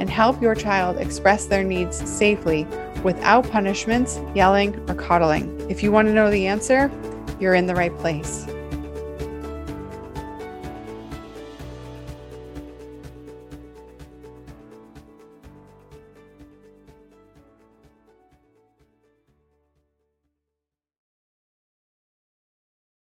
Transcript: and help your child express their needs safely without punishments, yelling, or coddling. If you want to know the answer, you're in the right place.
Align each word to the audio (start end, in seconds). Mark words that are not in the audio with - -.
and 0.00 0.10
help 0.10 0.42
your 0.42 0.54
child 0.54 0.96
express 0.96 1.46
their 1.46 1.62
needs 1.62 1.96
safely 2.10 2.66
without 3.04 3.48
punishments, 3.50 4.18
yelling, 4.34 4.74
or 4.90 4.94
coddling. 4.94 5.58
If 5.70 5.82
you 5.82 5.92
want 5.92 6.08
to 6.08 6.14
know 6.14 6.30
the 6.30 6.46
answer, 6.46 6.90
you're 7.38 7.54
in 7.54 7.66
the 7.66 7.74
right 7.74 7.96
place. 7.98 8.46